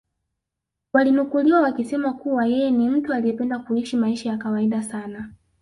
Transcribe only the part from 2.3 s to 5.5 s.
yeye ni mtu aliyependa kuishi maisha ya kawaida sana